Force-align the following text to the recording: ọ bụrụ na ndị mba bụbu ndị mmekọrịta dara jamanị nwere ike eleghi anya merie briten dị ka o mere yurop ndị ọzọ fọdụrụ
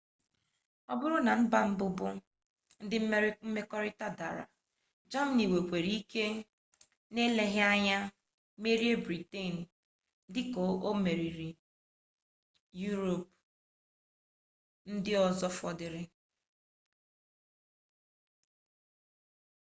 ọ 0.91 0.93
bụrụ 0.99 1.17
na 1.25 1.31
ndị 1.39 1.43
mba 1.47 1.59
bụbu 1.79 2.05
ndị 2.83 2.97
mmekọrịta 3.45 4.07
dara 4.19 4.43
jamanị 5.11 5.43
nwere 5.67 5.91
ike 6.01 6.23
eleghi 7.23 7.61
anya 7.73 7.97
merie 8.61 8.93
briten 9.05 9.53
dị 10.33 10.41
ka 10.53 10.61
o 10.87 10.89
mere 11.03 11.47
yurop 12.81 13.23
ndị 14.93 15.11
ọzọ 15.27 15.47
fọdụrụ 15.57 16.01